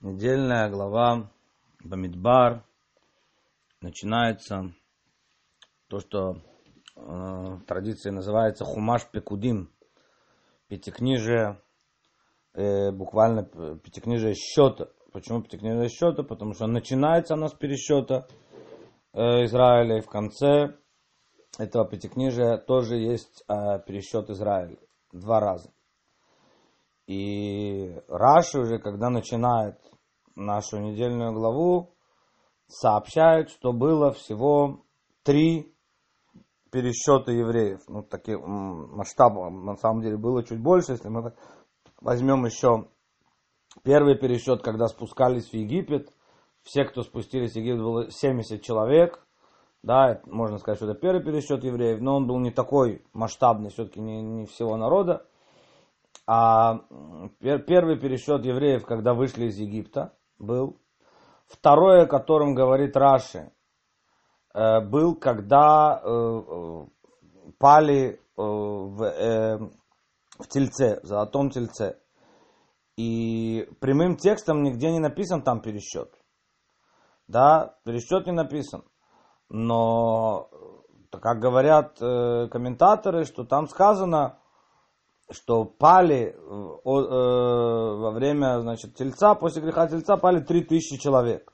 [0.00, 1.30] недельная глава
[1.84, 2.64] Бамидбар
[3.80, 4.72] начинается
[5.88, 6.36] то, что
[6.96, 9.70] э, в традиции называется Хумаш Пекудим,
[10.68, 11.60] пятикнижие,
[12.54, 14.88] э, буквально пятикнижие счета.
[15.12, 16.22] Почему пятикнижие счета?
[16.22, 18.26] Потому что начинается оно с пересчета
[19.12, 20.76] э, Израиля, и в конце
[21.58, 24.78] этого пятикнижия тоже есть э, пересчет Израиля
[25.12, 25.70] два раза.
[27.10, 29.80] И Раши уже, когда начинает
[30.36, 31.92] нашу недельную главу,
[32.68, 34.84] сообщает, что было всего
[35.24, 35.74] три
[36.70, 37.80] пересчета евреев.
[37.88, 41.34] Ну, такие масштабы, на самом деле, было чуть больше, если мы
[42.00, 42.86] возьмем еще
[43.82, 46.12] первый пересчет, когда спускались в Египет,
[46.62, 49.26] все, кто спустились в Египет, было 70 человек,
[49.82, 54.00] да, можно сказать, что это первый пересчет евреев, но он был не такой масштабный, все-таки
[54.00, 55.26] не, не всего народа.
[56.26, 56.82] А
[57.30, 60.80] первый пересчет евреев, когда вышли из Египта, был.
[61.46, 63.50] Второе, о котором говорит Раши,
[64.54, 66.86] э, был, когда э, э,
[67.58, 69.70] пали в,
[70.38, 71.98] в тельце, в золотом тельце.
[72.96, 76.14] И прямым текстом нигде не написан там пересчет.
[77.26, 78.84] Да, пересчет не написан.
[79.48, 80.48] Но,
[81.10, 84.39] как говорят комментаторы, что там сказано,
[85.30, 86.36] что пали э,
[86.84, 91.52] во время значит, тельца, после греха тельца пали 3000 человек.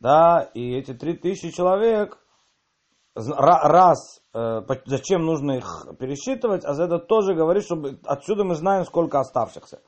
[0.00, 2.18] Да, и эти 3000 человек,
[3.14, 8.84] раз, э, зачем нужно их пересчитывать, а за это тоже говорит, чтобы отсюда мы знаем,
[8.84, 9.80] сколько оставшихся.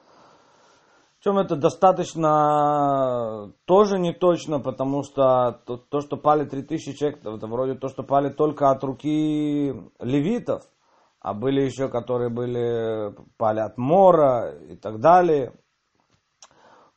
[1.18, 7.46] Причем это достаточно тоже не точно, потому что то, то что пали 3000 человек, это
[7.46, 10.64] вроде то, что пали только от руки левитов
[11.22, 15.52] а были еще, которые были пали от мора и так далее.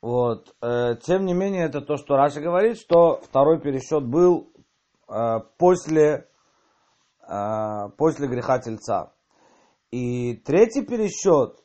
[0.02, 0.56] Вот.
[0.62, 4.52] Э, тем не менее, это то, что Раши говорит, что второй пересчет был
[5.08, 6.28] э, после,
[7.28, 9.14] э, после греха тельца.
[9.92, 11.60] И третий пересчет,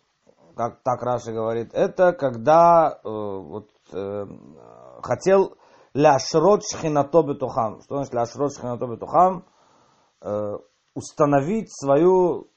[0.55, 3.71] как так Раши говорит, это когда вот,
[5.03, 5.57] хотел
[5.95, 7.81] להשרות שכינתו בתוכם.
[7.83, 9.47] Что значит להשרות שכינתו בתוכם?
[10.95, 12.50] установить свою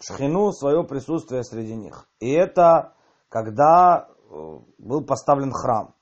[0.00, 2.08] шхину, свое присутствие среди них.
[2.18, 2.94] И это
[3.28, 5.94] когда э, был поставлен храм.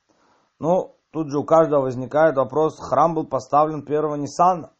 [0.59, 4.73] Ну, тут же у каждого возникает вопрос, храм был поставлен первого Ниссана.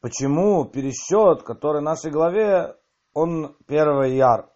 [0.00, 2.76] Почему пересчет, который в нашей главе,
[3.12, 4.50] он первый яр?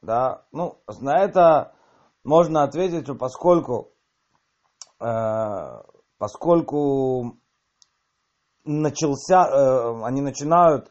[0.00, 1.74] Да, ну, на это
[2.24, 3.92] можно ответить, поскольку,
[5.00, 5.82] э,
[6.18, 7.38] поскольку
[8.64, 10.90] начался, э, они начинают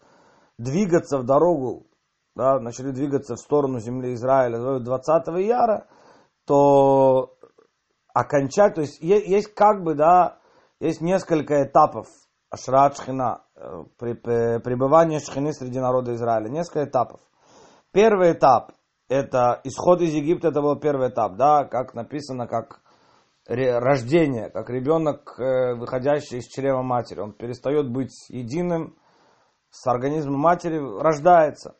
[0.57, 1.87] двигаться в дорогу,
[2.35, 5.87] да, начали двигаться в сторону земли Израиля 20 яра,
[6.45, 7.37] то
[8.13, 10.39] окончать, то есть есть как бы, да,
[10.79, 12.07] есть несколько этапов
[12.49, 17.19] Ашрат Шхина, э, пребывания Шхины среди народа Израиля, несколько этапов.
[17.91, 18.71] Первый этап,
[19.09, 22.81] это исход из Египта, это был первый этап, да, как написано, как
[23.47, 27.19] рождение, как ребенок, э, выходящий из чрева матери.
[27.19, 28.95] Он перестает быть единым
[29.73, 31.75] с организмом матери, рождается.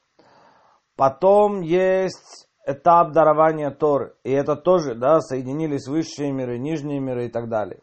[0.95, 4.15] Потом есть этап дарования Торы.
[4.23, 7.81] И это тоже, да, соединились высшие миры, нижние миры и так далее.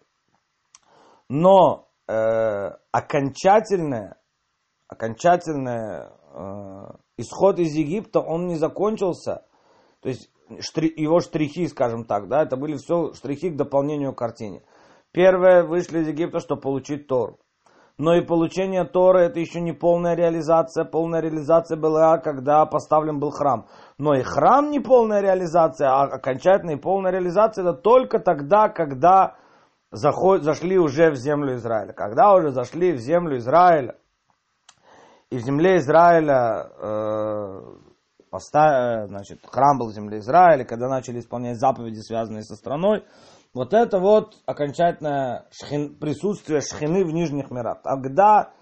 [1.29, 4.17] Но э, окончательное,
[4.89, 9.47] окончательное э, исход из Египта, он не закончился.
[10.01, 10.29] То есть
[10.59, 14.65] штри, его штрихи, скажем так, да, это были все штрихи к дополнению картине.
[15.13, 17.39] Первое, вышли из Египта, чтобы получить Тору.
[18.01, 20.87] Но и получение Торы это еще не полная реализация.
[20.87, 23.67] Полная реализация была, когда поставлен был храм.
[23.99, 29.37] Но и храм не полная реализация, а окончательная и полная реализация это только тогда, когда
[29.91, 31.93] заход, зашли уже в землю Израиля.
[31.93, 33.97] Когда уже зашли в землю Израиля,
[35.29, 37.61] и в земле Израиля э,
[38.31, 43.05] поставили, значит, храм был в земле Израиля, когда начали исполнять заповеди, связанные со страной,
[43.53, 47.83] вот это вот окончательное шхин, присутствие шхины в нижних мирах.
[47.83, 48.53] Тогда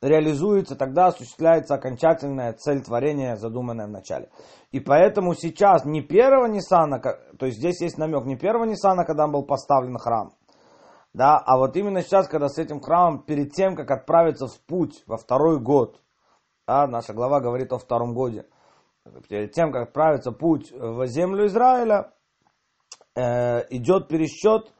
[0.00, 4.30] реализуется, тогда осуществляется окончательная цель творения, задуманная в начале.
[4.70, 9.26] И поэтому сейчас не первого Ниссана, то есть здесь есть намек, не первого Ниссана, когда
[9.26, 10.32] был поставлен храм,
[11.14, 15.02] да, а вот именно сейчас, когда с этим храмом, перед тем, как отправиться в путь
[15.06, 16.00] во второй год,
[16.66, 18.46] да, наша глава говорит о втором годе,
[19.28, 22.12] перед тем, как отправиться путь в землю Израиля,
[23.18, 24.72] э, идет пересчет,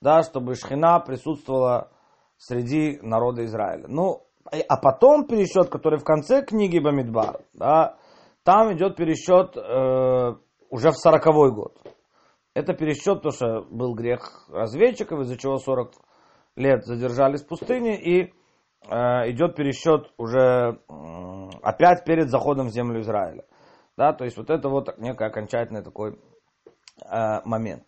[0.00, 1.90] да, чтобы Шхина присутствовала
[2.36, 3.86] среди народа Израиля.
[3.88, 7.96] Ну, а потом пересчет, который в конце книги Бамидбар, да,
[8.44, 10.36] там идет пересчет э,
[10.70, 11.76] уже в сороковой год.
[12.54, 15.92] Это пересчет, то, что был грех разведчиков, из-за чего 40
[16.56, 18.32] лет задержались в пустыне, и
[18.88, 23.44] э, идет пересчет уже э, опять перед заходом в землю Израиля.
[23.96, 26.18] Да, то есть вот это вот некий окончательный такой
[27.04, 27.84] э, момент.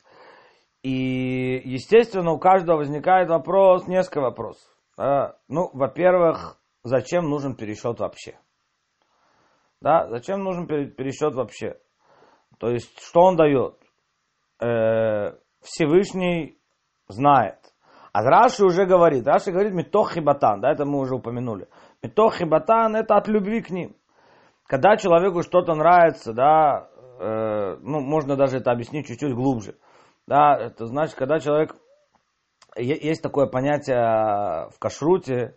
[0.82, 4.70] И, естественно, у каждого возникает вопрос, несколько вопросов.
[4.98, 8.38] Э, ну, во-первых, зачем нужен пересчет вообще?
[9.80, 11.78] Да, зачем нужен пересчет вообще?
[12.58, 13.76] То есть, что он дает?
[14.60, 16.58] Э, Всевышний
[17.08, 17.58] знает.
[18.12, 21.68] А Раши уже говорит, Раши говорит метох хибатан, да, это мы уже упомянули.
[22.02, 23.94] Метох хибатан это от любви к ним.
[24.66, 29.76] Когда человеку что-то нравится, да, э, ну, можно даже это объяснить чуть-чуть глубже.
[30.26, 31.74] Да, это значит, когда человек,
[32.76, 35.56] есть такое понятие в кашруте,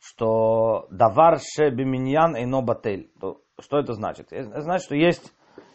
[0.00, 3.10] что давар ше биминьян эйно батель.
[3.60, 4.32] Что это значит?
[4.32, 5.32] Это значит, что есть,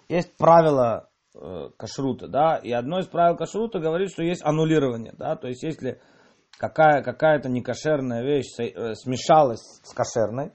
[0.10, 5.36] есть правило э, кашрута, да, и одно из правил кашрута говорит, что есть аннулирование, да,
[5.36, 6.01] то есть если
[6.57, 10.51] какая, какая-то некошерная вещь э, смешалась с кошерной,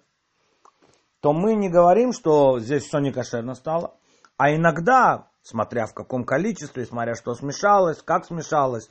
[1.20, 3.94] то мы не говорим, что здесь все некошерно стало,
[4.40, 8.88] а иногда, смотря в каком количестве, смотря что смешалось, как смешалось,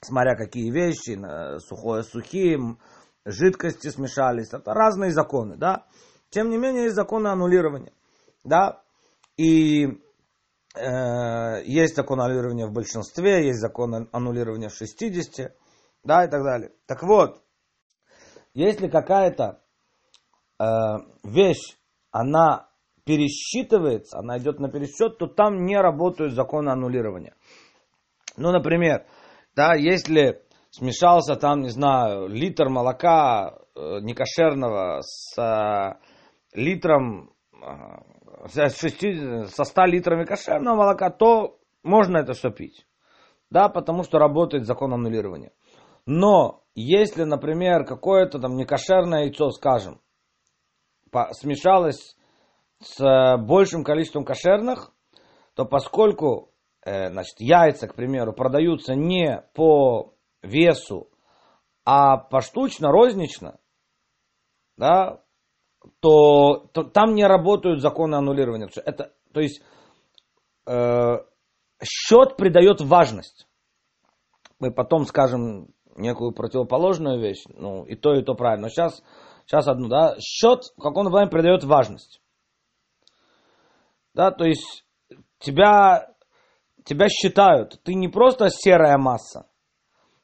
[0.00, 1.20] смотря какие вещи,
[1.58, 2.78] сухое с сухим,
[3.26, 5.84] жидкости смешались, это разные законы, да.
[6.30, 7.92] Тем не менее, есть законы аннулирования,
[8.42, 8.82] да.
[9.36, 10.00] И
[10.74, 15.54] э, есть закон аннулирования в большинстве, есть закон аннулирования в 60,
[16.02, 16.72] да, и так далее.
[16.86, 17.42] Так вот,
[18.54, 19.60] если какая-то
[20.58, 20.64] э,
[21.24, 21.76] вещь,
[22.10, 22.69] она
[23.04, 27.34] пересчитывается, она идет на пересчет, то там не работают законы аннулирования.
[28.36, 29.06] Ну, например,
[29.54, 35.98] да, если смешался там, не знаю, литр молока э, некошерного с э,
[36.54, 42.86] литром, э, с 6, со 100 литрами кошерного молока, то можно это все пить.
[43.50, 45.52] Да, потому что работает закон аннулирования.
[46.06, 50.00] Но если, например, какое-то там некошерное яйцо, скажем,
[51.32, 52.16] смешалось
[52.82, 54.92] с большим количеством кошерных,
[55.54, 56.52] то поскольку
[56.84, 61.10] э, значит, яйца, к примеру, продаются не по весу,
[61.84, 63.58] а поштучно, рознично,
[64.76, 65.22] да,
[66.00, 68.68] то, то там не работают законы аннулирования.
[68.84, 69.62] Это, то есть
[70.66, 71.16] э,
[71.82, 73.46] счет придает важность.
[74.58, 78.64] Мы потом скажем некую противоположную вещь, ну и то, и то правильно.
[78.64, 79.02] Но сейчас,
[79.46, 82.19] сейчас одну, да, счет в каком-то плане придает важность.
[84.14, 84.84] Да, то есть
[85.38, 86.08] тебя,
[86.84, 89.46] тебя считают, ты не просто серая масса,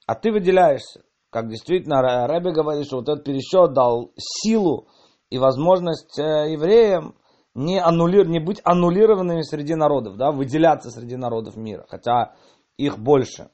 [0.06, 1.03] а ты выделяешься.
[1.31, 4.88] Как действительно Рэбби говорит, что вот этот пересчет дал силу
[5.29, 7.15] и возможность э, евреям
[7.55, 12.35] не, аннулир, не быть аннулированными среди народов, да, выделяться среди народов мира, хотя
[12.77, 13.50] их больше,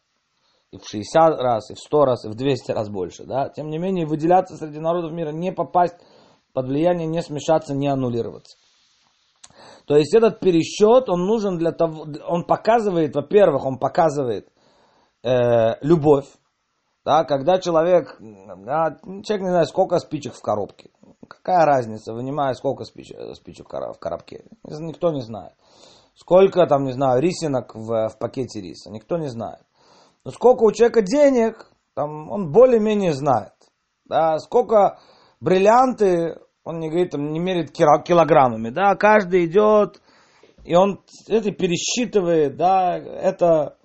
[0.70, 3.68] и в 60 раз, и в 100 раз, и в 200 раз больше, да, тем
[3.68, 5.96] не менее выделяться среди народов мира, не попасть
[6.52, 8.58] под влияние, не смешаться, не аннулироваться.
[9.86, 14.48] То есть этот пересчет, он нужен для того, он показывает, во-первых, он показывает
[15.22, 16.26] э, любовь,
[17.04, 20.90] да, когда человек, да, человек не знает, сколько спичек в коробке.
[21.28, 24.44] Какая разница, вынимая сколько спичек, спичек в коробке.
[24.64, 25.54] Никто не знает.
[26.14, 28.90] Сколько там, не знаю, рисинок в, в пакете риса.
[28.90, 29.62] Никто не знает.
[30.24, 33.52] Но сколько у человека денег, там, он более-менее знает.
[34.04, 35.00] Да, сколько
[35.40, 38.70] бриллианты, он не говорит, там, не мерит килограммами.
[38.70, 40.00] Да, каждый идет,
[40.64, 43.76] и он это пересчитывает, да, это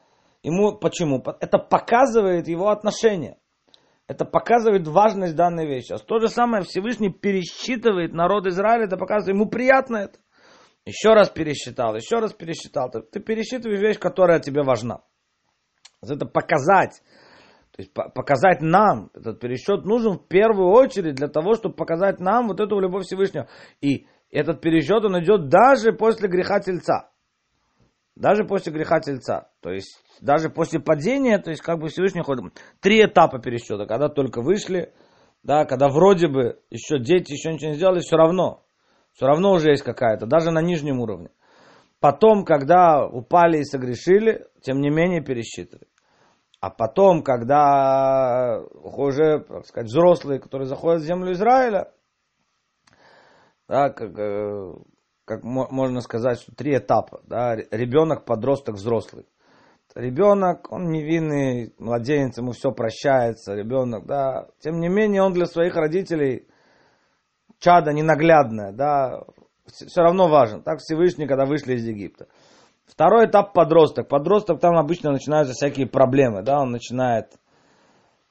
[0.48, 1.22] Ему почему?
[1.42, 3.38] Это показывает его отношение.
[4.08, 5.92] Это показывает важность данной вещи.
[5.92, 10.20] А то же самое Всевышний пересчитывает народ Израиля, это показывает, ему приятно это.
[10.86, 12.90] Еще раз пересчитал, еще раз пересчитал.
[12.90, 15.02] Ты, ты пересчитываешь вещь, которая тебе важна.
[16.02, 17.02] Это показать.
[17.78, 22.48] То есть показать нам, этот пересчет нужен в первую очередь для того, чтобы показать нам
[22.48, 23.48] вот эту любовь Всевышнего.
[23.82, 27.12] И этот пересчет, он идет даже после греха тельца.
[28.16, 29.52] Даже после греха тельца.
[29.62, 32.46] То есть даже после падения, то есть как бы Всевышний ходит.
[32.80, 33.86] Три этапа пересчета.
[33.86, 34.92] Когда только вышли,
[35.44, 38.64] да, когда вроде бы еще дети еще ничего не сделали, все равно.
[39.14, 41.30] Все равно уже есть какая-то, даже на нижнем уровне.
[42.00, 45.88] Потом, когда упали и согрешили, тем не менее пересчитывают.
[46.60, 51.94] А потом, когда уже, так сказать, взрослые, которые заходят в землю Израиля,
[53.68, 54.74] да, как, э,
[55.26, 57.22] как можно сказать, что три этапа.
[57.26, 59.28] Да, ребенок, подросток, взрослый
[59.98, 64.48] ребенок, он невинный, младенец, ему все прощается, ребенок, да.
[64.60, 66.48] Тем не менее, он для своих родителей
[67.60, 69.24] чада ненаглядное, да,
[69.66, 70.62] все равно важен.
[70.62, 72.28] Так Всевышний, когда вышли из Египта.
[72.88, 74.08] Второй этап подросток.
[74.08, 77.34] Подросток там обычно начинаются всякие проблемы, да, он начинает,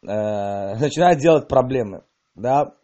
[0.02, 0.06] э,
[0.80, 2.02] начинает делать проблемы,
[2.34, 2.74] да.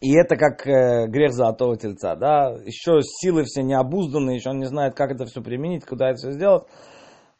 [0.00, 2.50] И это как э, грех золотого тельца, да.
[2.64, 6.32] Еще силы все необузданные, еще он не знает, как это все применить, куда это все
[6.32, 6.64] сделать.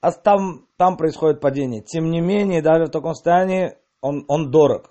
[0.01, 1.83] А там, там происходит падение.
[1.83, 4.91] Тем не менее, даже в таком состоянии он, он дорог.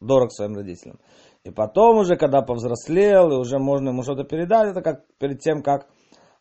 [0.00, 1.00] Дорог своим родителям.
[1.44, 5.62] И потом уже, когда повзрослел, и уже можно ему что-то передать, это как перед тем,
[5.62, 5.88] как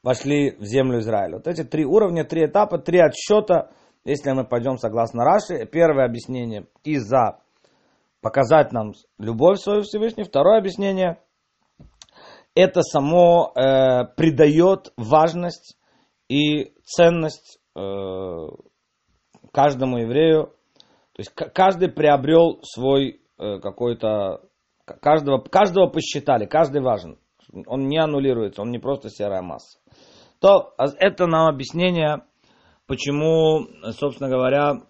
[0.03, 1.37] вошли в землю Израиля.
[1.37, 3.71] Вот эти три уровня, три этапа, три отсчета,
[4.03, 5.65] если мы пойдем согласно Раши.
[5.65, 7.39] Первое объяснение из-за
[8.21, 10.23] показать нам любовь свою Всевышний.
[10.23, 11.19] Второе объяснение,
[12.55, 15.77] это само э, придает важность
[16.29, 17.79] и ценность э,
[19.51, 20.53] каждому еврею.
[21.13, 24.41] То есть каждый приобрел свой э, какой-то,
[24.85, 27.19] каждого, каждого посчитали, каждый важен.
[27.67, 29.80] Он не аннулируется, он не просто серая масса.
[30.41, 32.23] То а это нам объяснение,
[32.87, 34.81] почему, собственно говоря,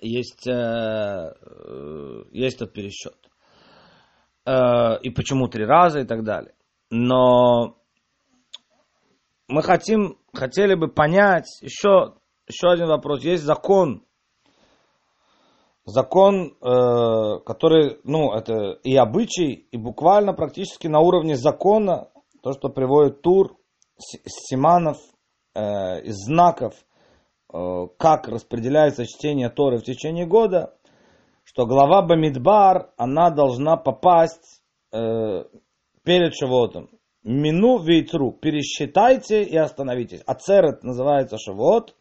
[0.00, 3.16] есть, э, э, есть этот пересчет.
[4.46, 6.54] Э, и почему три раза и так далее.
[6.90, 7.76] Но
[9.48, 12.14] мы хотим, хотели бы понять еще,
[12.46, 13.24] еще один вопрос.
[13.24, 14.04] Есть закон,
[15.84, 22.10] закон, который, ну, это и обычай, и буквально практически на уровне закона,
[22.42, 23.56] то, что приводит Тур,
[24.26, 24.98] Симанов,
[25.54, 26.74] э, из знаков,
[27.52, 30.74] э, как распределяется чтение Торы в течение года,
[31.44, 35.44] что глава Бамидбар, она должна попасть э,
[36.04, 36.90] перед Шавотом.
[37.24, 40.22] Мину вейтру, пересчитайте и остановитесь.
[40.26, 41.94] Ацерет называется Шавот.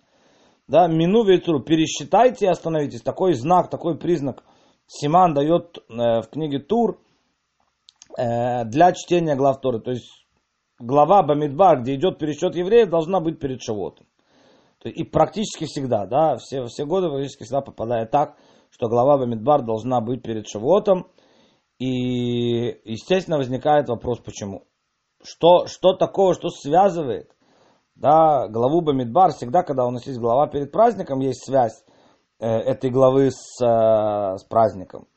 [0.68, 3.02] Да, мину вейтру, пересчитайте и остановитесь.
[3.02, 4.44] Такой знак, такой признак
[4.88, 7.00] Симан дает в книге Тур
[8.18, 9.80] для чтения глав Торы.
[9.80, 10.21] То есть
[10.82, 14.08] глава Бамидбар, где идет пересчет евреев, должна быть перед Шавотом.
[14.84, 18.36] И практически всегда, да, все, все годы практически всегда попадает так,
[18.72, 21.08] что глава Бамидбар должна быть перед Шавотом.
[21.78, 24.64] И, естественно, возникает вопрос, почему.
[25.24, 27.32] Что, что такого, что связывает
[27.96, 31.84] да, главу Бамидбар, всегда, когда у нас есть глава перед праздником, есть связь
[32.40, 35.08] э, этой главы с, э, с праздником.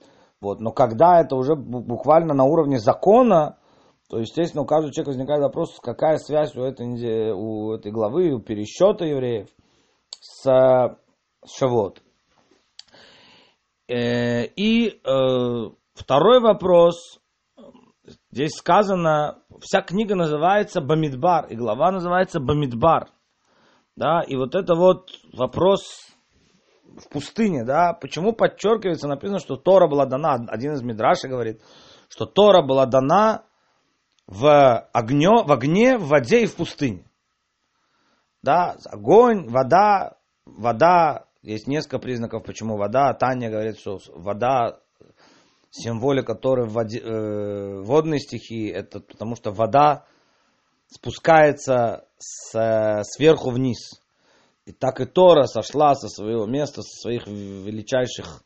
[0.40, 0.60] Вот.
[0.60, 3.56] Но когда это уже буквально на уровне закона,
[4.08, 8.40] то, естественно, у каждого человека возникает вопрос, какая связь у этой, у этой главы, у
[8.40, 9.48] пересчета евреев
[10.20, 10.96] с,
[11.46, 12.02] Шавот.
[13.88, 17.20] Э, и э, второй вопрос,
[18.30, 23.08] здесь сказано, вся книга называется Бамидбар, и глава называется Бамидбар.
[23.96, 25.82] Да, и вот это вот вопрос
[26.84, 31.60] в пустыне, да, почему подчеркивается, написано, что Тора была дана, один из Мидрашей говорит,
[32.08, 33.44] что Тора была дана
[34.26, 37.04] в, огне, в огне, в воде и в пустыне.
[38.42, 43.12] Да, огонь, вода, вода, есть несколько признаков, почему вода.
[43.14, 44.80] Таня говорит, что вода,
[45.70, 50.04] символика которой в воде, э, водной стихии, это потому что вода
[50.86, 54.00] спускается с, сверху вниз.
[54.64, 58.42] И так и Тора сошла со своего места, со своих величайших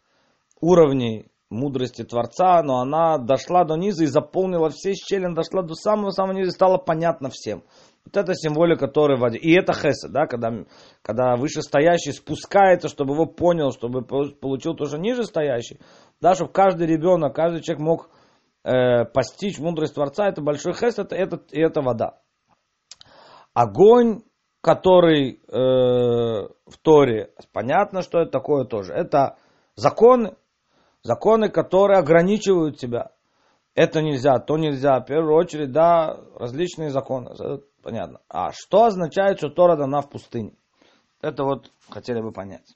[0.61, 6.37] уровней мудрости Творца, но она дошла до низа и заполнила все щели, дошла до самого-самого
[6.37, 7.63] низа и стала понятна всем.
[8.05, 9.39] Вот это символика Торы в воде.
[9.39, 10.65] И это хеса, да, когда,
[11.03, 15.79] когда вышестоящий спускается, чтобы его понял, чтобы получил тоже нижестоящий.
[16.21, 18.11] Да, чтобы каждый ребенок, каждый человек мог
[18.65, 22.21] э, постичь мудрость Творца, это большой хес, это, это, и это вода.
[23.53, 24.23] Огонь,
[24.61, 28.93] который э, в Торе, понятно, что это такое тоже.
[28.93, 29.37] Это
[29.75, 30.35] законы,
[31.03, 33.13] Законы, которые ограничивают тебя.
[33.75, 35.01] Это нельзя, то нельзя.
[35.01, 37.31] В первую очередь, да, различные законы.
[37.83, 38.21] Понятно.
[38.29, 40.55] А что означает, что Тора дана в пустыне?
[41.21, 42.75] Это вот хотели бы понять.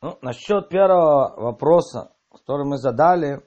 [0.00, 3.42] Ну, насчет первого вопроса, который мы задали,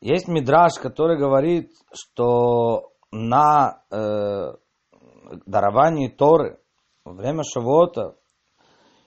[0.00, 4.54] есть мидраж, который говорит, что на э,
[5.46, 6.58] даровании Торы
[7.04, 8.16] во время Шавота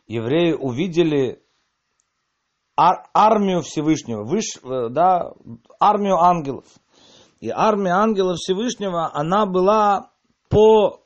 [0.07, 1.43] евреи увидели
[2.77, 5.34] ар, армию Всевышнего, выш, э, да,
[5.79, 6.65] армию ангелов.
[7.39, 10.12] И армия ангелов Всевышнего, она была
[10.50, 11.03] по,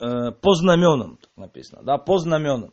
[0.00, 2.72] э, по знаменам, так написано, да, по знаменам.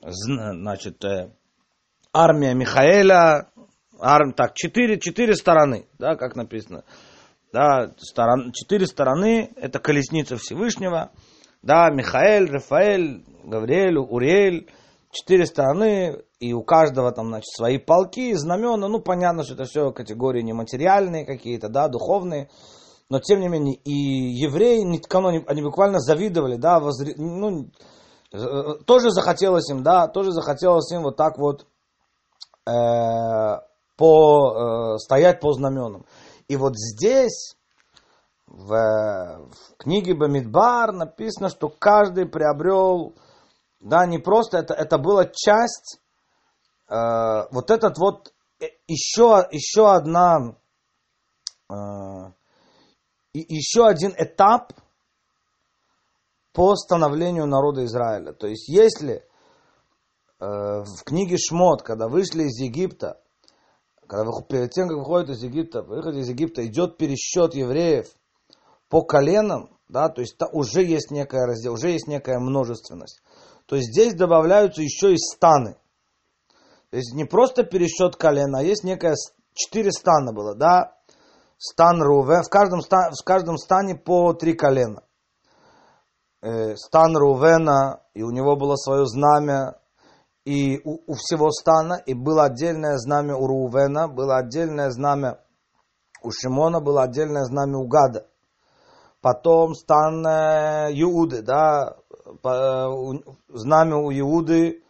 [0.00, 1.32] Значит, э,
[2.12, 3.50] армия Михаэля,
[4.00, 6.84] арм, так, четыре, четыре стороны, да, как написано.
[7.52, 11.10] Да, сторон, четыре стороны, это колесница Всевышнего,
[11.62, 14.68] да, Михаэль, Рафаэль, Гавриэль, Уриэль,
[15.10, 19.92] четыре стороны, и у каждого там, значит, свои полки, знамена, ну, понятно, что это все
[19.92, 22.48] категории нематериальные какие-то, да, духовные,
[23.08, 24.82] но тем не менее, и евреи,
[25.46, 27.70] они, буквально завидовали, да, возри, ну,
[28.32, 31.66] э, тоже захотелось им, да, тоже захотелось им вот так вот
[32.66, 33.60] э,
[33.96, 36.04] по, э, стоять по знаменам.
[36.48, 37.56] И вот здесь,
[38.46, 43.14] в, в книге Бамидбар написано, что каждый приобрел,
[43.80, 46.00] да, не просто, это, это была часть,
[46.88, 46.94] э,
[47.50, 48.32] вот этот вот,
[48.86, 50.56] еще, э, еще одна,
[51.70, 51.74] э,
[53.32, 54.72] еще один этап
[56.52, 58.32] по становлению народа Израиля.
[58.32, 59.24] То есть, если
[60.40, 63.20] э, в книге Шмот, когда вышли из Египта,
[64.08, 68.06] когда перед тем, как выходят из Египта, выход из Египта, идет пересчет евреев
[68.88, 73.22] по коленам, да, то есть уже есть некая раздел, уже есть некая множественность.
[73.68, 75.76] То здесь добавляются еще и станы.
[76.90, 79.14] То есть не просто пересчет колен, а есть некая
[79.52, 80.94] четыре стана было, да,
[81.58, 85.02] стан Рувен, в каждом, стан, в каждом стане по три колена.
[86.40, 89.78] Э, стан Рувена, и у него было свое знамя,
[90.46, 95.40] и у, у всего стана, и было отдельное знамя у Рувена, было отдельное знамя
[96.22, 98.26] у Шимона, было отдельное знамя у Гада.
[99.20, 101.97] Потом стан э, Иуды, да,
[102.42, 104.82] знамя у Иуды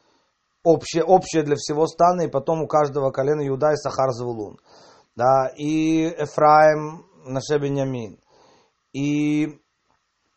[0.62, 4.59] общее, общее для всего стана, и потом у каждого колена Иуда и Сахар Завулун
[5.18, 8.21] да, и Эфраим Наше Беньямин.
[8.92, 9.49] И,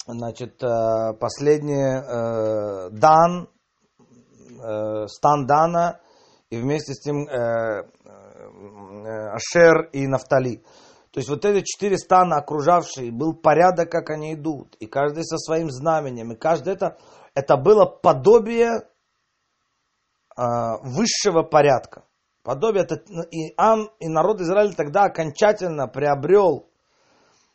[0.07, 3.47] значит, э, последний э, Дан,
[3.99, 5.99] э, стан Дана,
[6.49, 7.27] и вместе с ним
[9.37, 10.63] Ашер и Нафтали.
[11.11, 15.37] То есть вот эти четыре стана окружавшие, был порядок, как они идут, и каждый со
[15.37, 16.97] своим знаменем, и каждый это,
[17.35, 18.87] это было подобие
[20.37, 22.05] высшего порядка.
[22.43, 22.95] Подобие это
[23.29, 26.69] и Ам, и народ Израиля тогда окончательно приобрел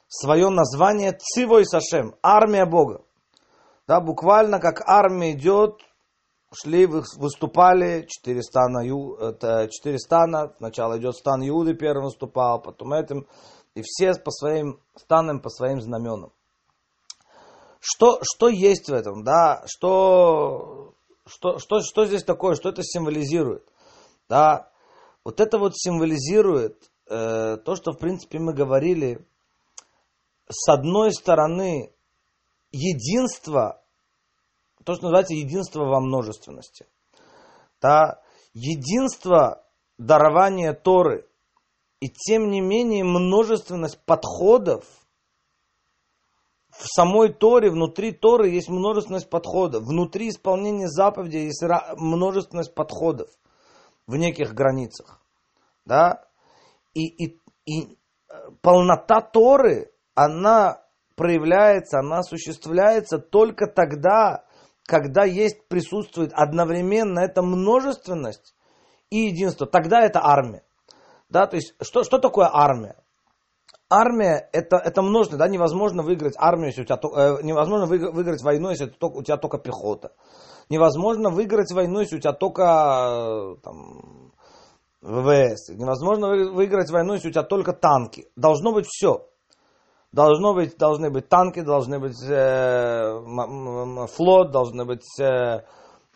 [0.06, 3.02] свое название Цивой Сашем, армия Бога.
[3.88, 5.80] Да, буквально как армия идет,
[6.52, 8.84] шли, выступали четыре стана,
[9.20, 13.26] это четыре стана, сначала идет стан Иуды, первый выступал, потом этим,
[13.75, 16.32] и все по своим станам, по своим знаменам.
[17.80, 20.94] Что, что есть в этом, да, что,
[21.26, 23.68] что, что, что здесь такое, что это символизирует,
[24.28, 24.71] да,
[25.25, 29.26] вот это вот символизирует э, то, что, в принципе, мы говорили,
[30.49, 31.92] с одной стороны,
[32.71, 33.82] единство,
[34.86, 36.86] то, что называется единство во множественности.
[37.82, 38.22] Да,
[38.54, 39.64] единство
[39.99, 41.28] дарования Торы
[42.00, 44.84] и, тем не менее, множественность подходов
[46.70, 49.82] в самой Торе, внутри Торы есть множественность подходов.
[49.82, 51.64] Внутри исполнения заповедей есть
[51.96, 53.28] множественность подходов
[54.06, 55.20] в неких границах.
[55.84, 56.25] Да?
[56.94, 60.82] И, и, и э, полнота Торы, она
[61.16, 64.44] проявляется, она осуществляется только тогда,
[64.86, 68.54] когда есть, присутствует одновременно эта множественность
[69.10, 69.66] и единство.
[69.66, 70.62] Тогда это армия.
[71.28, 72.96] Да, то есть, что, что такое армия?
[73.88, 78.70] Армия это, это множество, да, невозможно выиграть армию, если у тебя э, невозможно выиграть войну,
[78.70, 80.12] если у тебя только пехота.
[80.68, 84.32] Невозможно выиграть войну, если у тебя только э, там,
[85.02, 85.68] ВВС.
[85.68, 88.28] Невозможно выиграть войну, если у тебя только танки.
[88.34, 89.28] Должно быть все.
[90.16, 93.20] Должно быть, должны быть танки, должны быть э,
[94.06, 95.60] флот, должны быть э,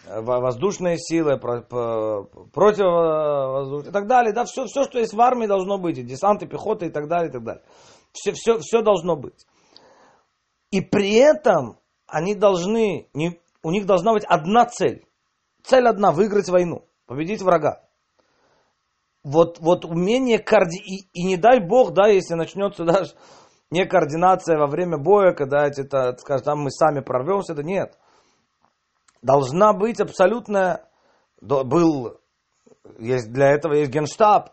[0.06, 4.32] воздушные силы, про, про, противовоздушные и так далее.
[4.32, 5.98] Да, все, все, что есть в армии, должно быть.
[5.98, 7.62] И десанты, пехота и так далее, и так далее.
[8.12, 9.46] Все, все, все должно быть.
[10.70, 15.04] И при этом они должны, не, у них должна быть одна цель.
[15.62, 17.82] Цель одна– выиграть войну, победить врага.
[19.24, 20.78] Вот, вот умение коорди...
[20.78, 23.12] И, и не дай бог, да, если начнется даже
[23.70, 27.96] не координация во время боя, когда это, скажем, там мы сами прорвемся, это нет.
[29.22, 30.82] Должна быть абсолютно,
[31.40, 32.18] был,
[32.98, 34.50] есть, для этого есть генштаб,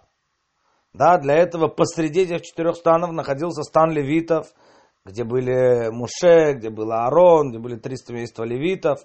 [0.94, 4.48] да, для этого посреди этих четырех станов находился стан левитов,
[5.06, 9.00] где были Муше, где был Аарон, где были 300 семейства левитов,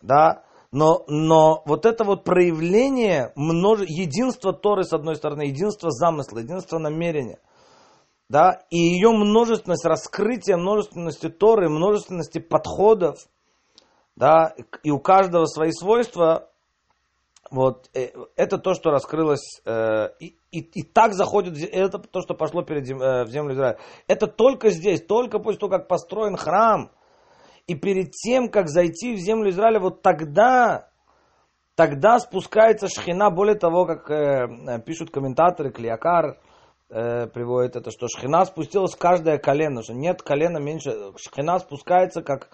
[0.00, 3.84] да, но, но вот это вот проявление множе...
[3.86, 7.40] единства Торы, с одной стороны, единство замысла, единство намерения,
[8.32, 13.18] да, и ее множественность, раскрытие множественности Торы, множественности подходов,
[14.16, 16.48] да, и у каждого свои свойства,
[17.50, 22.34] вот, э, это то, что раскрылось, э, и, и, и так заходит, это то, что
[22.34, 23.78] пошло перед, э, в землю Израиля.
[24.06, 26.90] Это только здесь, только после того, как построен храм–
[27.66, 30.88] и перед тем, как зайти в землю Израиля, вот тогда,
[31.74, 36.38] тогда спускается шхина, более того, как э, пишут комментаторы, Клиакар,
[36.92, 41.12] э, приводит это, что Шхина спустилась в каждое колено, что нет колена меньше.
[41.16, 42.50] Шхина спускается, как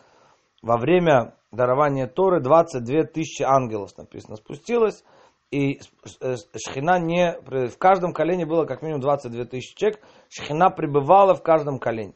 [0.62, 5.04] во время дарования Торы 22 тысячи ангелов, написано, спустилась.
[5.50, 5.80] И
[6.20, 7.38] э, Шхина не...
[7.42, 10.00] В каждом колене было как минимум 22 тысячи человек.
[10.28, 12.14] Шхина пребывала в каждом колене.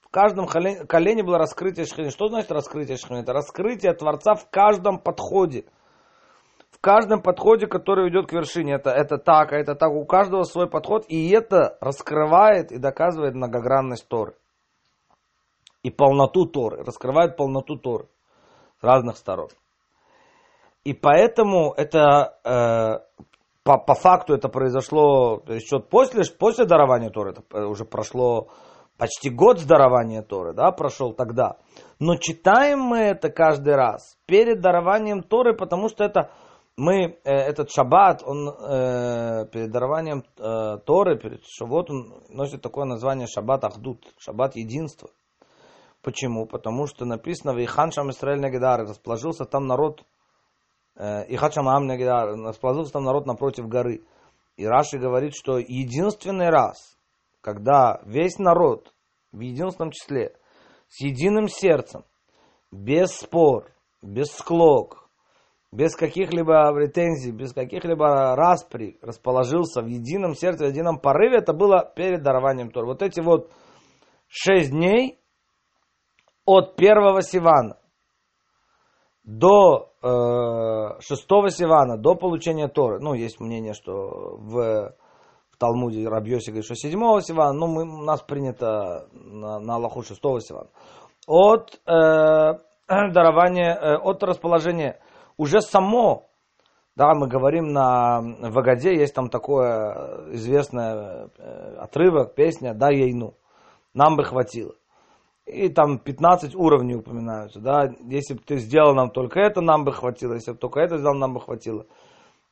[0.00, 2.10] В каждом колене было раскрытие Шхины.
[2.10, 3.18] Что значит раскрытие Шхины?
[3.18, 5.66] Это раскрытие Творца в каждом подходе.
[6.70, 8.74] В каждом подходе, который ведет к вершине.
[8.74, 9.90] Это, это так, а это так.
[9.90, 11.04] У каждого свой подход.
[11.08, 14.34] И это раскрывает и доказывает многогранность Торы.
[15.82, 16.84] И полноту Торы.
[16.84, 18.08] Раскрывает полноту Торы
[18.80, 19.48] с разных сторон.
[20.84, 23.24] И поэтому это э,
[23.68, 28.48] по, по факту это произошло, то есть после, после дарования Торы, это уже прошло
[28.96, 31.58] почти год с дарования Торы, да, прошел тогда.
[31.98, 36.30] Но читаем мы это каждый раз перед дарованием Торы, потому что это
[36.78, 42.84] мы, э, этот шаббат, он э, перед дарованием э, Торы, перед Шавот, он носит такое
[42.84, 45.10] название шаббат Ахдут, шаббат единства.
[46.02, 46.46] Почему?
[46.46, 50.04] Потому что написано в Ихан Шам Исраэль Негедар, расположился там народ,
[50.94, 54.04] э, Ихан Шам Ам Негедар, расположился там народ напротив горы.
[54.56, 56.96] И Раши говорит, что единственный раз,
[57.40, 58.94] когда весь народ
[59.32, 60.36] в единственном числе,
[60.86, 62.04] с единым сердцем,
[62.70, 65.07] без спор, без склок,
[65.70, 71.92] без каких-либо претензий, без каких-либо распри, расположился в едином сердце, в едином порыве, это было
[71.94, 72.86] перед дарованием Тор.
[72.86, 73.50] Вот эти вот
[74.28, 75.18] шесть дней
[76.46, 77.76] от первого Сивана
[79.24, 82.98] до э, шестого Сивана, до получения Торы.
[83.00, 84.94] Ну, есть мнение, что в
[85.58, 90.40] Талмуде Рабьоси говорит, что седьмого Сивана, но мы, у нас принято на, на Аллаху шестого
[90.40, 90.70] Сивана.
[91.26, 91.90] От э,
[92.88, 94.98] дарования, э, от расположения
[95.38, 96.28] уже само,
[96.96, 103.34] да, мы говорим на в Агаде, есть там такое известное э, отрывок, песня «Да ейну»,
[103.94, 104.74] нам бы хватило.
[105.46, 109.92] И там 15 уровней упоминаются, да, если бы ты сделал нам только это, нам бы
[109.92, 111.86] хватило, если бы только это сделал, нам бы хватило.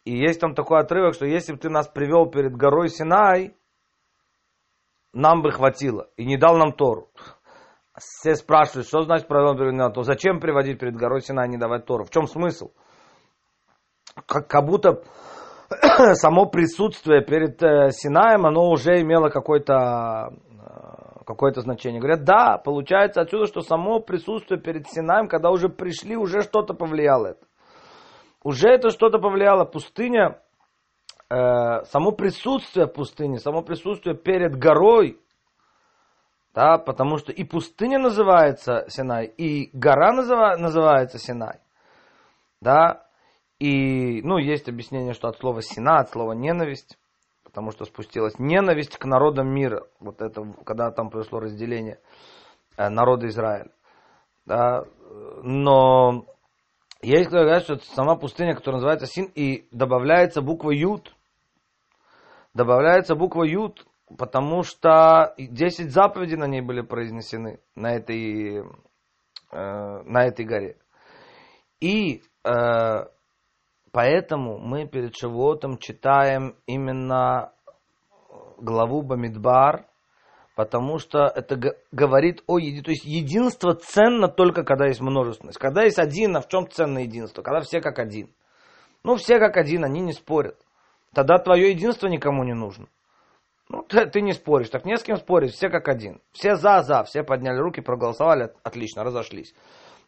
[0.04, 3.54] И есть там такой отрывок, что если бы ты нас привел перед горой Синай,
[5.12, 6.08] нам бы хватило.
[6.16, 7.08] И не дал нам Тору.
[7.98, 11.86] Все спрашивают, что значит провел перед горой Зачем приводить перед горой Синай и не давать
[11.86, 12.04] Тору?
[12.04, 12.70] В чем смысл?
[14.26, 15.02] Как, как будто
[16.14, 22.00] само присутствие перед э, Синаем, оно уже имело какое-то э, какое-то значение.
[22.00, 27.28] Говорят, да, получается отсюда, что само присутствие перед Синаем, когда уже пришли, уже что-то повлияло
[27.28, 27.46] это
[28.46, 29.64] уже это что-то повлияло.
[29.64, 30.40] Пустыня,
[31.28, 35.18] э, само присутствие пустыни, само присутствие перед горой,
[36.56, 41.60] да, потому что и пустыня называется Синай, и гора называ, называется Синай,
[42.62, 43.06] да,
[43.58, 46.98] и, ну, есть объяснение, что от слова Сина, от слова ненависть,
[47.44, 52.00] потому что спустилась ненависть к народам мира, вот это, когда там произошло разделение
[52.78, 53.70] э, народа Израиля,
[54.46, 54.84] да,
[55.42, 56.24] но
[57.02, 61.14] есть кто говорит, что сама пустыня, которая называется Син, и добавляется буква Ют.
[62.54, 68.62] Добавляется буква Ют, потому что 10 заповедей на ней были произнесены, на этой, э,
[69.52, 70.76] на этой горе.
[71.80, 73.04] И э,
[73.92, 77.52] поэтому мы перед Шавуотом читаем именно
[78.58, 79.86] главу Бамидбар,
[80.54, 81.58] потому что это
[81.92, 82.82] говорит о единстве.
[82.82, 85.58] То есть единство ценно только когда есть множественность.
[85.58, 87.42] Когда есть один, а в чем ценно единство?
[87.42, 88.30] Когда все как один.
[89.02, 90.56] Ну, все как один, они не спорят.
[91.12, 92.86] Тогда твое единство никому не нужно.
[93.68, 96.20] Ну, ты, ты не споришь, так не с кем спорить, все как один.
[96.32, 99.54] Все за-за, все подняли руки, проголосовали, отлично, разошлись.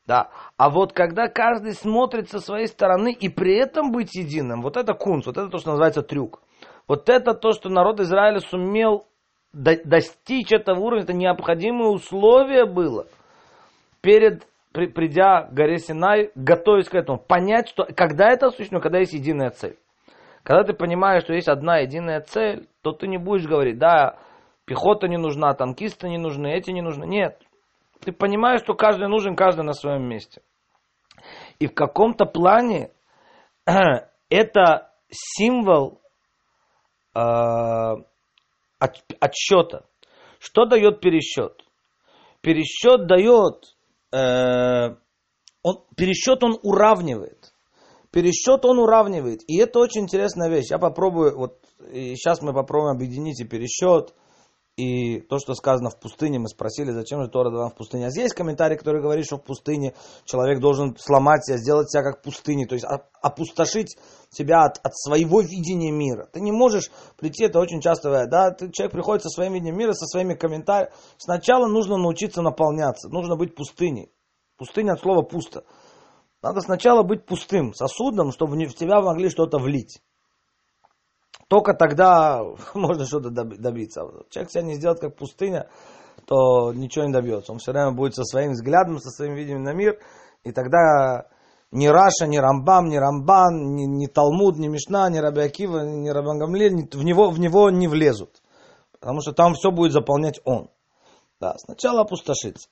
[0.06, 0.30] Да.
[0.56, 4.94] А вот когда каждый смотрит со своей стороны и при этом быть единым, вот это
[4.94, 6.40] кунс, вот это то, что называется трюк.
[6.86, 9.06] Вот это то, что народ Израиля сумел
[9.52, 13.06] достичь этого уровня, это необходимое условие было
[14.00, 18.98] перед при, придя к горе Синай, готовясь к этому, понять, что когда это осуществлено, когда
[18.98, 19.76] есть единая цель.
[20.48, 24.18] Когда ты понимаешь, что есть одна единая цель, то ты не будешь говорить, да,
[24.64, 27.04] пехота не нужна, танкисты не нужны, эти не нужны.
[27.04, 27.38] Нет.
[28.00, 30.40] Ты понимаешь, что каждый нужен, каждый на своем месте.
[31.58, 32.92] И в каком-то плане
[34.30, 36.00] это символ
[37.14, 39.84] э, от, отсчета.
[40.38, 41.62] Что дает пересчет?
[42.40, 43.76] Пересчет дает,
[44.12, 44.96] э,
[45.62, 47.52] он, пересчет он уравнивает.
[48.10, 49.42] Пересчет он уравнивает.
[49.46, 50.70] И это очень интересная вещь.
[50.70, 54.14] Я попробую, вот сейчас мы попробуем объединить и пересчет,
[54.78, 58.06] и то, что сказано в пустыне, мы спросили, зачем же Тора дана в пустыне.
[58.06, 59.94] А здесь комментарий, который говорит, что в пустыне
[60.24, 62.86] человек должен сломать себя, сделать себя как пустыни, то есть
[63.20, 63.96] опустошить
[64.30, 66.28] себя от, от своего видения мира.
[66.32, 69.76] Ты не можешь прийти, это очень часто бывает, да, ты, человек приходит со своим видением
[69.76, 70.94] мира, со своими комментариями.
[71.16, 74.12] Сначала нужно научиться наполняться, нужно быть пустыней.
[74.58, 75.64] Пустыня от слова пусто.
[76.42, 80.00] Надо сначала быть пустым сосудом, чтобы в тебя могли что-то влить.
[81.48, 82.42] Только тогда
[82.74, 84.02] можно что-то добиться.
[84.30, 85.68] Человек себя не сделает как пустыня,
[86.26, 87.52] то ничего не добьется.
[87.52, 89.98] Он все время будет со своим взглядом, со своим видением на мир,
[90.44, 91.28] и тогда
[91.70, 96.08] ни Раша, ни Рамбам, ни Рамбан, ни, ни Талмуд, ни Мишна, ни Раби Акива, ни
[96.08, 98.42] Рабан Гамлель в него, в него не влезут.
[98.92, 100.70] Потому что там все будет заполнять он.
[101.40, 102.68] Да, сначала опустошится.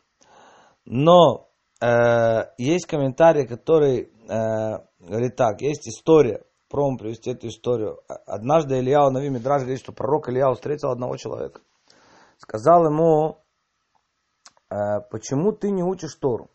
[0.84, 1.48] Но
[1.80, 8.00] э, есть комментарий, который э, говорит так, есть история Пром привести эту историю.
[8.26, 11.60] Однажды Ильяу Нави Мидраж говорит, что пророк Ильяу встретил одного человека.
[12.38, 13.44] Сказал ему,
[14.68, 16.50] «Э, почему ты не учишь Тору?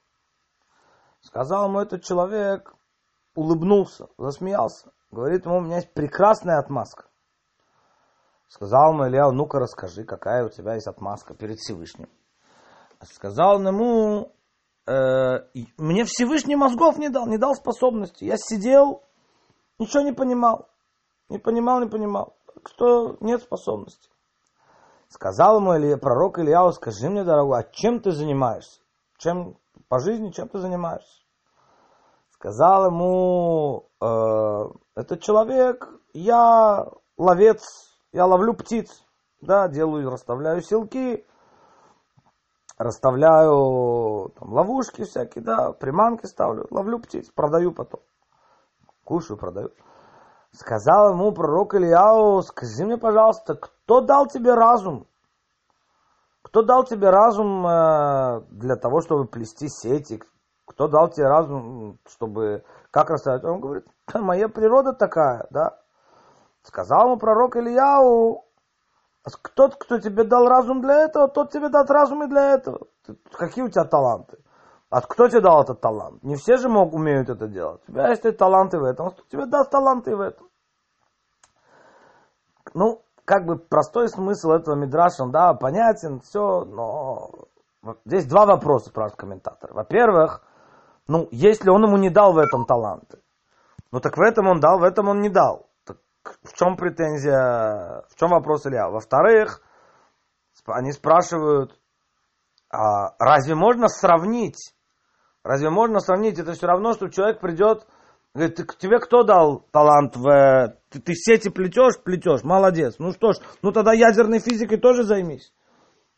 [1.21, 2.75] Сказал ему этот человек,
[3.35, 4.91] улыбнулся, засмеялся.
[5.11, 7.05] Говорит ему, у меня есть прекрасная отмазка.
[8.47, 12.09] Сказал ему Ильяу, ну-ка расскажи, какая у тебя есть отмазка перед Всевышним.
[13.01, 14.35] Сказал ему,
[15.77, 18.23] мне Всевышний мозгов не дал, не дал способности.
[18.23, 19.03] Я сидел
[19.81, 20.69] Ничего не понимал.
[21.27, 22.35] Не понимал, не понимал.
[22.53, 24.11] Так что нет способности.
[25.09, 28.79] Сказал ему Илья, пророк Ильяу, скажи мне, дорогой, а чем ты занимаешься?
[29.17, 31.23] Чем по жизни, чем ты занимаешься?
[32.29, 36.85] Сказал ему, э, этот человек, я
[37.17, 37.63] ловец,
[38.11, 39.03] я ловлю птиц,
[39.41, 41.25] да, делаю, расставляю силки,
[42.83, 48.01] расставляю там, ловушки всякие, да, приманки ставлю, ловлю птиц, продаю потом
[49.11, 49.71] кушаю, продаю.
[50.53, 55.05] Сказал ему пророк Ильяу, скажи мне, пожалуйста, кто дал тебе разум?
[56.41, 60.21] Кто дал тебе разум э, для того, чтобы плести сети?
[60.65, 63.43] Кто дал тебе разум, чтобы как расставить?
[63.43, 65.77] Он говорит, моя природа такая, да.
[66.63, 68.45] Сказал ему пророк Ильяу,
[69.55, 72.87] тот, кто тебе дал разум для этого, тот тебе даст разум и для этого.
[73.31, 74.37] Какие у тебя таланты?
[74.89, 76.21] А кто тебе дал этот талант?
[76.23, 77.81] Не все же могут, умеют это делать.
[77.87, 80.47] У тебя есть таланты в этом, кто тебе даст таланты в этом?
[82.73, 87.29] Ну, как бы простой смысл этого мидраша, да, понятен, все, но
[88.05, 89.73] здесь два вопроса, спрашивает комментатор.
[89.73, 90.41] Во-первых,
[91.07, 93.19] ну, если он ему не дал в этом таланты,
[93.91, 95.67] ну так в этом он дал, в этом он не дал.
[96.23, 98.89] В чем претензия, в чем вопрос Илья?
[98.89, 99.61] Во-вторых,
[100.67, 101.79] они спрашивают,
[102.69, 104.73] а разве можно сравнить
[105.43, 106.37] Разве можно сравнить?
[106.39, 107.87] Это все равно, что человек придет,
[108.33, 110.77] говорит, ты, тебе кто дал талант в...
[110.89, 111.99] Ты, ты сети плетешь?
[112.03, 112.95] Плетешь, молодец.
[112.99, 115.51] Ну что ж, ну тогда ядерной физикой тоже займись.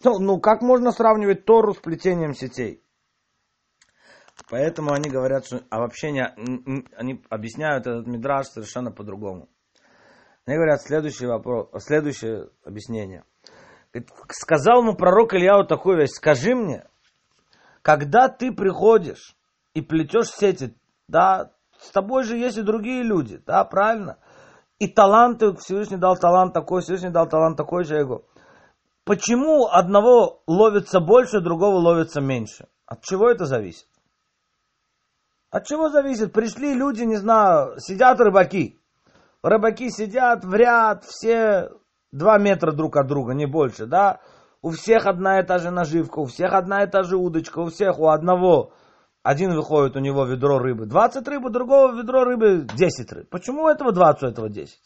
[0.03, 2.83] Ну, ну как можно сравнивать Тору с плетением сетей?
[4.49, 6.25] Поэтому они говорят, что а вообще не,
[6.97, 9.47] они объясняют этот мидраж совершенно по-другому.
[10.45, 13.23] Они говорят следующий вопрос, следующее объяснение.
[14.29, 16.86] Сказал ему пророк Ильяу такую вещь, скажи мне,
[17.82, 19.38] когда ты приходишь
[19.73, 20.75] и плетешь сети,
[21.08, 24.17] да, с тобой же есть и другие люди, да, правильно?
[24.79, 28.23] И таланты, Всевышний дал талант такой, Всевышний дал талант такой его.
[29.06, 32.67] Почему одного ловится больше, другого ловится меньше?
[32.86, 33.88] От чего это зависит?
[35.49, 36.34] От чего зависит?
[36.34, 38.79] Пришли люди, не знаю, сидят рыбаки.
[39.43, 41.69] Рыбаки сидят в ряд, все
[42.12, 44.21] два метра друг от друга, не больше, да?
[44.63, 47.67] у всех одна и та же наживка, у всех одна и та же удочка, у
[47.67, 48.71] всех, у одного
[49.21, 53.29] один выходит у него ведро рыбы, 20 рыб, у другого ведро рыбы 10 рыб.
[53.29, 54.79] Почему у этого 20, у этого 10?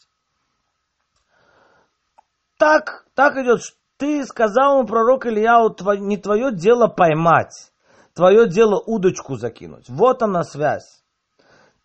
[2.58, 3.60] Так, так идет.
[3.98, 7.72] Ты сказал ему пророк Ильяу, не твое дело поймать,
[8.14, 9.88] твое дело удочку закинуть.
[9.88, 11.04] Вот она связь.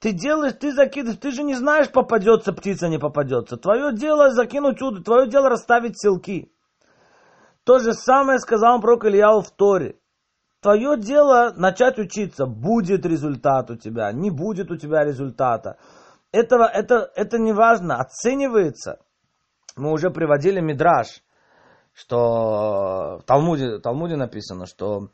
[0.03, 3.55] Ты делаешь, ты закидываешь, ты же не знаешь, попадется птица, не попадется.
[3.55, 6.51] Твое дело закинуть удочку, твое дело расставить селки.
[7.63, 9.97] То же самое сказал пророк Ильяу в Торе.
[10.59, 12.45] Твое дело начать учиться.
[12.45, 15.77] Будет результат у тебя, не будет у тебя результата.
[16.33, 18.99] Этого, это, это не важно, оценивается.
[19.77, 21.23] Мы уже приводили мидраж,
[21.93, 25.11] что в Талмуде, в Талмуде написано, что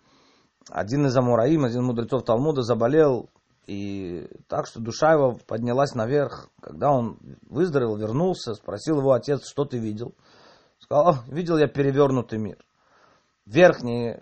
[0.68, 3.30] один из Амураим, один из мудрецов Талмуда заболел,
[3.70, 6.50] и так что душа его поднялась наверх.
[6.62, 10.16] Когда он выздоровел, вернулся, спросил его отец, что ты видел–
[10.80, 12.58] Сказал, видел я перевернутый мир.
[13.46, 14.22] Верхний э,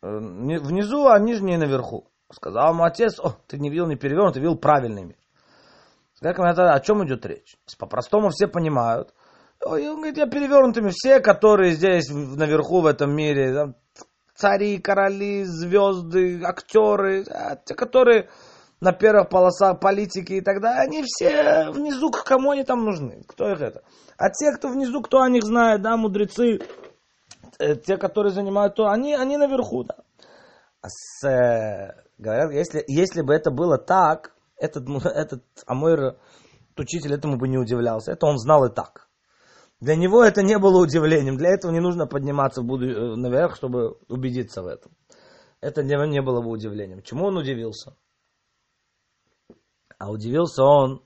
[0.00, 2.08] внизу, а нижний наверху.
[2.32, 5.16] Сказал ему отец, о, ты не видел не перевернутый, видел правильный мир.
[6.14, 7.56] Сказал комментатор, о чем идет речь?
[7.78, 9.12] По-простому все понимают,
[9.64, 10.90] Ой, он говорит, я перевернутыми.
[10.90, 13.74] Все, которые здесь наверху в этом мире,
[14.34, 18.28] цари, короли, звезды, актеры, а, те, которые
[18.82, 23.22] на первых полосах политики и так далее, они все внизу, кому они там нужны?
[23.28, 23.84] Кто их это?
[24.18, 26.58] А те, кто внизу, кто о них знает, да, мудрецы,
[27.60, 29.98] э, те, которые занимают то, они, они наверху, да.
[30.80, 36.16] А с, э, говорят, если, если бы это было так, этот, этот Амойр,
[36.76, 38.10] учитель, этому бы не удивлялся.
[38.10, 39.06] Это он знал и так.
[39.80, 41.36] Для него это не было удивлением.
[41.36, 44.90] Для этого не нужно подниматься э, наверх, чтобы убедиться в этом.
[45.60, 47.00] Это не, не было бы удивлением.
[47.02, 47.94] Чему он удивился?
[50.02, 51.00] А удивился он,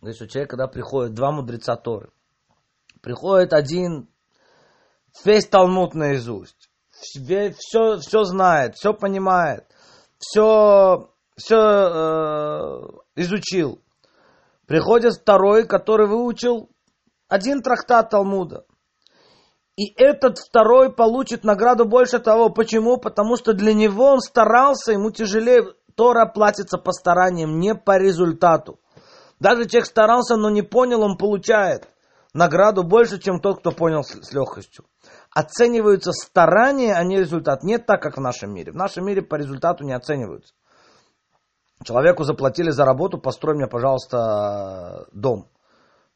[0.00, 2.10] говорит, что человек, когда приходит, два мудреца Торы,
[3.00, 4.08] приходит один,
[5.24, 9.68] весь Талмуд наизусть, все, все, все знает, все понимает,
[10.18, 13.80] все, все э, изучил.
[14.66, 16.70] Приходит второй, который выучил
[17.28, 18.64] один трактат Талмуда.
[19.76, 22.50] И этот второй получит награду больше того.
[22.50, 22.96] Почему?
[22.96, 25.72] Потому что для него он старался, ему тяжелее.
[25.98, 28.78] Тора платится по стараниям, не по результату.
[29.40, 31.88] Даже человек старался, но не понял, он получает
[32.32, 34.84] награду больше, чем тот, кто понял с, легкостью.
[35.34, 37.64] Оцениваются старания, а не результат.
[37.64, 38.70] Не так, как в нашем мире.
[38.70, 40.54] В нашем мире по результату не оцениваются.
[41.82, 45.48] Человеку заплатили за работу, построй мне, пожалуйста, дом.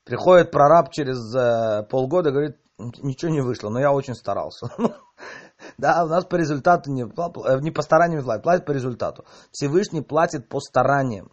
[0.04, 4.68] Приходит прораб через э, полгода, говорит, ничего не вышло, но я очень старался.
[5.78, 9.24] Да, у нас по результату не, э, не по стараниям платит, платит по результату.
[9.50, 11.30] Всевышний платит по стараниям,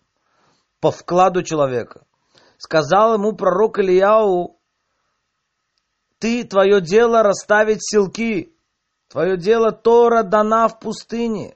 [0.79, 2.01] по вкладу человека.
[2.57, 4.57] Сказал ему пророк Ильяу,
[6.19, 8.53] ты, твое дело расставить силки,
[9.07, 11.55] твое дело Тора дана в пустыне.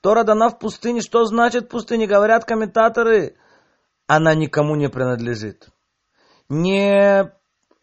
[0.00, 1.00] Тора дана в пустыне.
[1.00, 2.06] Что значит пустыне?
[2.06, 3.36] Говорят комментаторы.
[4.06, 5.72] Она никому не принадлежит
[6.52, 7.32] не,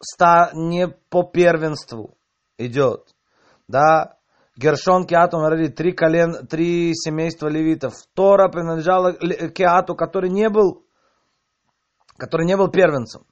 [0.00, 2.16] ста, не по первенству
[2.56, 3.08] идет.
[3.66, 4.18] Да,
[4.56, 7.94] Гершон, Кеату народили три, колен, три семейства левитов.
[8.14, 10.84] Тора принадлежала Кеату, который не был,
[12.16, 13.24] который не был первенцем.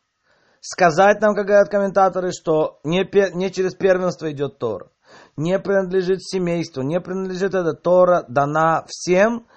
[0.61, 4.91] Сказать нам, как говорят комментаторы, что не, не через первенство идет Тора.
[5.37, 9.47] Не принадлежит семейству, не принадлежит эта Тора, дана всем–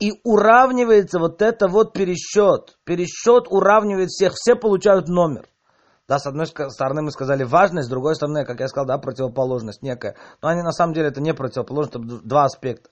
[0.00, 2.76] и уравнивается вот это вот пересчет.
[2.84, 5.46] Пересчет уравнивает всех, все получают номер.
[6.06, 9.82] Да, с одной стороны мы сказали важность, с другой стороны, как я сказал, да, противоположность
[9.82, 10.16] некая.
[10.42, 12.90] Но они на самом деле это не противоположность, это два аспекта.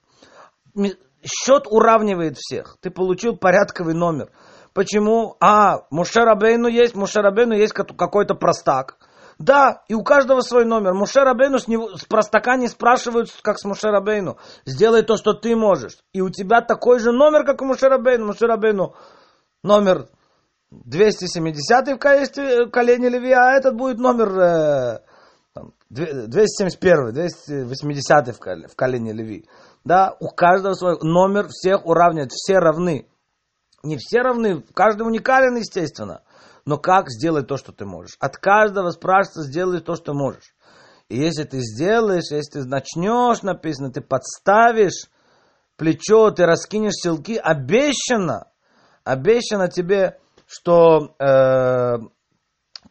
[1.22, 2.78] Счет уравнивает всех.
[2.80, 4.30] Ты получил порядковый номер.
[4.72, 5.36] Почему?
[5.40, 8.96] А, Мушерабейну есть, Мушерабейну есть какой-то простак.
[9.38, 10.94] Да, и у каждого свой номер.
[10.94, 14.38] Мушер Абейну с, него, с простака не спрашивают, как с Мушер Абейну.
[14.64, 15.98] Сделай то, что ты можешь.
[16.12, 18.26] И у тебя такой же номер, как у Мушер Абейну.
[18.26, 18.94] Мушер Абейну
[19.64, 20.06] номер
[20.84, 25.00] 270 в колене, колене Леви, а этот будет номер э,
[25.90, 28.36] 271, 280
[28.70, 29.46] в колене Леви.
[29.84, 33.06] Да, у каждого свой номер, всех уравнивает, все равны.
[33.82, 36.22] Не все равны, каждый уникален, естественно
[36.64, 38.16] но как сделать то, что ты можешь?
[38.20, 40.54] От каждого спрашивается, сделай то, что можешь.
[41.08, 45.10] И если ты сделаешь, если ты начнешь, написано, ты подставишь
[45.76, 48.48] плечо, ты раскинешь силки, обещано,
[49.04, 50.18] обещано тебе,
[50.52, 51.96] что э,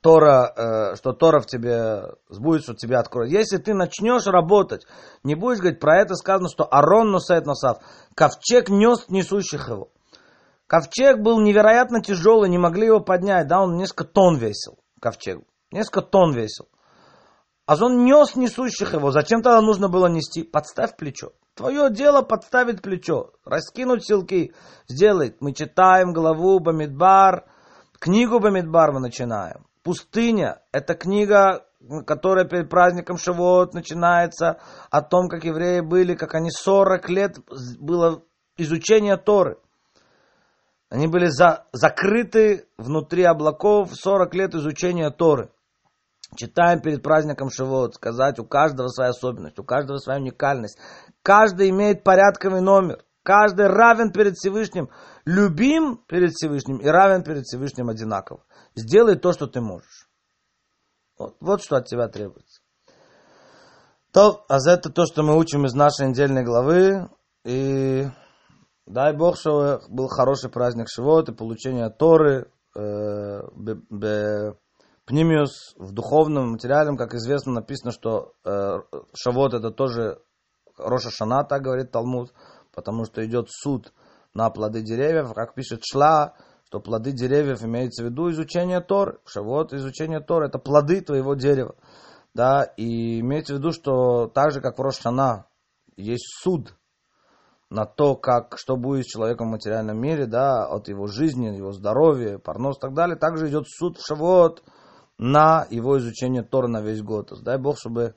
[0.01, 3.31] Тора, э, что Тора в тебе сбудет, что тебя откроет.
[3.31, 4.87] Если ты начнешь работать,
[5.23, 7.77] не будешь говорить, про это сказано, что Арон носает носав,
[8.15, 9.89] ковчег нес несущих его.
[10.65, 16.01] Ковчег был невероятно тяжелый, не могли его поднять, да, он несколько тонн весил, ковчег, несколько
[16.01, 16.67] тонн весил.
[17.67, 20.41] А он нес несущих его, зачем тогда нужно было нести?
[20.41, 21.33] Подставь плечо.
[21.61, 24.51] Твое дело подставить плечо, раскинуть силки,
[24.87, 25.35] сделать.
[25.41, 27.45] Мы читаем главу Бамидбар,
[27.99, 29.67] книгу Бамидбар мы начинаем.
[29.83, 31.67] Пустыня– это книга,
[32.07, 37.37] которая перед праздником Шавуот начинается о том, как евреи были, как они 40 лет
[37.79, 38.23] было
[38.57, 39.59] изучение Торы–
[40.89, 45.51] они были за, закрыты внутри облаков 40 лет изучения Торы.
[46.35, 50.77] Читаем перед праздником Шивот, сказать, у каждого своя особенность, у каждого своя уникальность.
[51.23, 53.05] Каждый имеет порядковый номер.
[53.23, 54.89] Каждый равен перед Всевышним,
[55.25, 58.43] любим перед Всевышним и равен перед Всевышним одинаково.
[58.75, 60.09] Сделай то, что ты можешь.
[61.19, 62.61] Вот, вот что от тебя требуется.
[64.11, 67.09] То, а это то, что мы учим из нашей недельной главы.
[67.45, 68.07] И
[68.91, 73.39] Дай Бог, что был хороший праздник Шивот и получение Торы, э,
[75.05, 78.79] Пнимиус в духовном, материальном, как известно, написано, что э,
[79.13, 80.19] Шавот это тоже
[80.83, 82.33] Роша Шана, так говорит Талмуд,
[82.73, 83.93] потому что идет суд
[84.33, 89.19] на плоды деревьев, как пишет Шла, что плоды деревьев имеется в виду изучение Торы.
[89.25, 91.75] Шавот, изучение Торы, это плоды твоего дерева.
[92.33, 95.47] Да, и имеется в виду, что так же, как в Рошана
[95.97, 96.73] есть суд
[97.69, 101.73] на то, как, что будет с человеком в материальном мире, да, от его жизни, его
[101.73, 104.63] здоровья, парнос и так далее, также идет суд в Шавот
[105.17, 107.31] на его изучение Тора на весь год.
[107.43, 108.15] Дай Бог, чтобы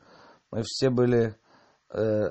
[0.50, 1.36] мы все были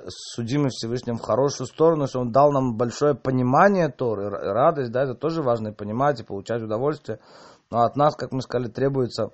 [0.08, 5.16] судимы Всевышним в хорошую сторону, что Он дал нам большое понимание Торы, радость, да, это
[5.16, 7.20] тоже важно понимать и получать удовольствие.
[7.72, 9.32] Но от нас, как мы сказали, требуется,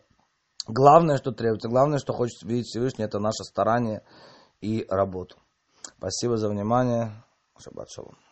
[0.67, 4.03] главное, что требуется, главное, что хочет видеть Всевышний, это наше старание
[4.61, 5.37] и работу.
[5.97, 7.11] Спасибо за внимание.
[7.57, 8.28] Шаббат шалом.